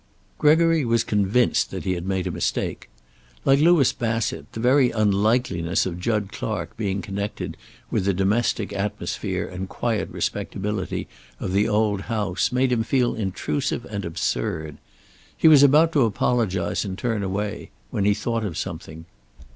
[0.39, 2.89] Gregory was convinced that he had made a mistake.
[3.45, 7.55] Like Louis Bassett, the very unlikeliness of Jud Clark being connected
[7.91, 11.07] with the domestic atmosphere and quiet respectability
[11.39, 14.77] of the old house made him feel intrusive and absurd.
[15.37, 19.05] He was about to apologize and turn away, when he thought of something.